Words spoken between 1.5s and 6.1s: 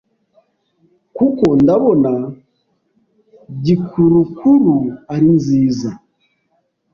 ndabona gikurukuru ari nziza